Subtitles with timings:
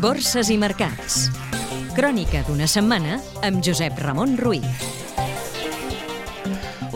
[0.00, 1.26] Borses i mercats.
[1.96, 4.64] Crònica d'una setmana amb Josep Ramon Ruiz.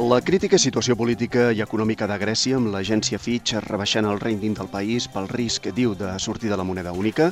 [0.01, 4.71] La crítica situació política i econòmica de Grècia amb l'agència Fitch rebaixant el rating del
[4.73, 7.29] país pel risc, diu, de sortir de la moneda única,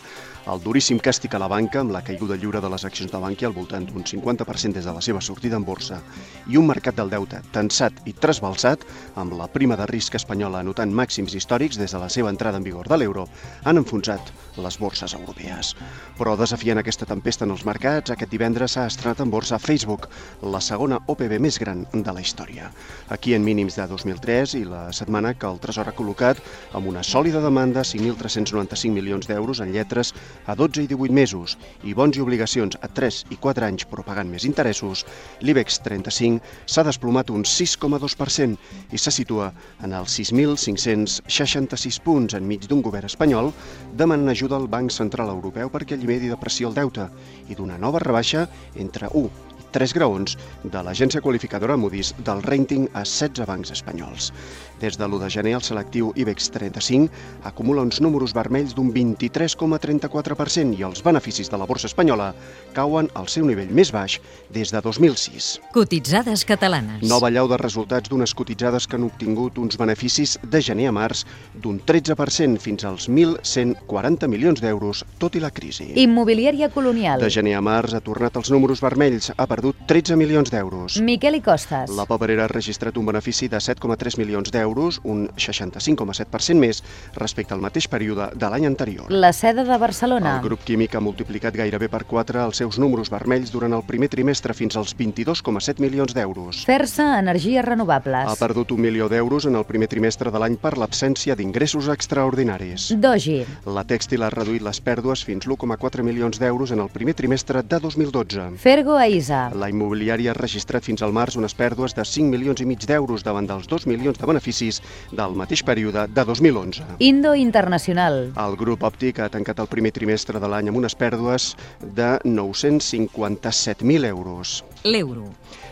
[0.49, 3.49] el duríssim càstig a la banca amb la caiguda lliure de les accions de Bankia
[3.49, 6.01] al voltant d'un 50% des de la seva sortida en borsa
[6.49, 8.87] i un mercat del deute tensat i trasbalsat
[9.21, 12.65] amb la prima de risc espanyola anotant màxims històrics des de la seva entrada en
[12.65, 13.27] vigor de l'euro,
[13.65, 15.75] han enfonsat les borses europees.
[16.19, 20.09] Però desafiant aquesta tempesta en els mercats, aquest divendres s'ha estrenat en borsa Facebook,
[20.43, 22.71] la segona OPB més gran de la història.
[23.09, 26.41] Aquí en mínims de 2003 i la setmana que el Tresor ha col·locat
[26.73, 30.15] amb una sòlida demanda 5.395 milions d'euros en lletres
[30.47, 34.05] a 12 i 18 mesos i bons i obligacions a 3 i 4 anys però
[34.07, 35.05] pagant més interessos,
[35.41, 39.51] l'IBEX 35 s'ha desplomat un 6,2% i se situa
[39.85, 43.53] en els 6.566 punts enmig d'un govern espanyol
[43.93, 47.11] demanant ajuda al Banc Central Europeu perquè allimeri de pressió el deute
[47.49, 53.05] i d'una nova rebaixa entre 1 tres graons de l'agència qualificadora Moody's del rating a
[53.05, 54.33] 16 bancs espanyols.
[54.81, 57.11] Des de l'1 de gener, el selectiu IBEX 35
[57.45, 62.31] acumula uns números vermells d'un 23,34% i els beneficis de la borsa espanyola
[62.73, 64.17] cauen al seu nivell més baix
[64.49, 65.51] des de 2006.
[65.75, 67.05] Cotitzades catalanes.
[67.05, 71.27] Nova llau de resultats d'unes cotitzades que han obtingut uns beneficis de gener a març
[71.55, 75.93] d'un 13% fins als 1.140 milions d'euros, tot i la crisi.
[76.01, 77.21] Immobiliària colonial.
[77.21, 81.01] De gener a març ha tornat als números vermells, ha perdut 13 milions d'euros.
[81.03, 81.91] Miquel i Costes.
[81.97, 86.83] La Paperera ha registrat un benefici de 7,3 milions d'euros, un 65,7% més
[87.17, 89.11] respecte al mateix període de l'any anterior.
[89.11, 90.37] La seda de Barcelona.
[90.39, 94.09] El grup químic ha multiplicat gairebé per 4 els seus números vermells durant el primer
[94.13, 96.65] trimestre fins als 22,7 milions d'euros.
[96.67, 98.31] Fer-se energies renovables.
[98.31, 102.91] Ha perdut un milió d'euros en el primer trimestre de l'any per l'absència d'ingressos extraordinaris.
[103.01, 103.41] Dogi.
[103.67, 107.81] La tèxtil ha reduït les pèrdues fins 1,4 milions d'euros en el primer trimestre de
[107.81, 108.51] 2012.
[108.61, 109.50] Fergo Aisa.
[109.55, 113.25] La immobiliària ha registrat fins al març unes pèrdues de 5 milions i mig d'euros
[113.27, 114.81] davant dels 2 milions de beneficis
[115.11, 116.87] del mateix període de 2011.
[117.03, 118.21] Indo Internacional.
[118.39, 124.07] El grup òptic ha tancat el primer trimestre de l'any amb unes pèrdues de 957.000
[124.13, 124.61] euros.
[124.85, 125.29] L'euro.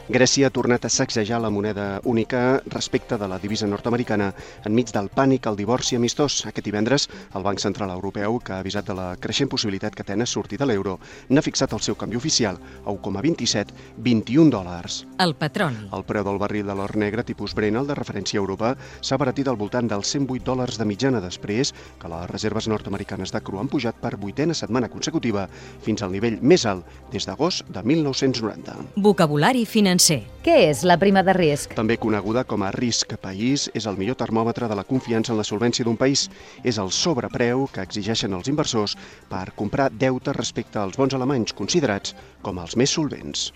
[0.09, 4.31] Grècia ha tornat a sacsejar la moneda única respecte de la divisa nord-americana
[4.65, 6.47] enmig del pànic al divorci amistós.
[6.49, 7.05] Aquest divendres,
[7.37, 10.65] el Banc Central Europeu, que ha avisat de la creixent possibilitat que Atenes sortir de
[10.65, 10.99] l'euro,
[11.29, 15.03] n'ha fixat el seu canvi oficial a 1,27, 21 dòlars.
[15.21, 15.91] El petroli.
[15.93, 19.21] El preu del barril de l'or negre tipus Brent, el de referència a Europa, s'ha
[19.21, 23.61] baratit al voltant dels 108 dòlars de mitjana després que les reserves nord-americanes de cru
[23.61, 25.51] han pujat per vuitena setmana consecutiva
[25.85, 28.98] fins al nivell més alt des d'agost de 1990.
[28.99, 30.25] Vocabulari financer.
[30.43, 31.75] Què és la prima de risc?
[31.79, 35.47] També coneguda com a risc país, és el millor termòmetre de la confiança en la
[35.47, 36.27] solvència d'un país.
[36.65, 38.97] És el sobrepreu que exigeixen els inversors
[39.31, 43.53] per comprar deute respecte als bons alemanys considerats com els més solvents.